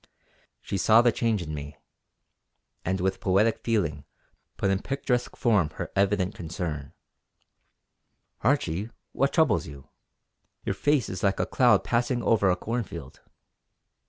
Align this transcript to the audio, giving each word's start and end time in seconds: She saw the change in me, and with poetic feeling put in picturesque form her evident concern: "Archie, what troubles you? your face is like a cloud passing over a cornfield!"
She 0.61 0.79
saw 0.79 1.03
the 1.03 1.11
change 1.11 1.43
in 1.43 1.53
me, 1.53 1.77
and 2.83 2.99
with 2.99 3.19
poetic 3.19 3.59
feeling 3.59 4.03
put 4.57 4.71
in 4.71 4.81
picturesque 4.81 5.35
form 5.35 5.69
her 5.75 5.91
evident 5.95 6.33
concern: 6.33 6.93
"Archie, 8.41 8.89
what 9.11 9.31
troubles 9.31 9.67
you? 9.67 9.89
your 10.65 10.73
face 10.73 11.07
is 11.07 11.21
like 11.21 11.39
a 11.39 11.45
cloud 11.45 11.83
passing 11.83 12.23
over 12.23 12.49
a 12.49 12.55
cornfield!" 12.55 13.19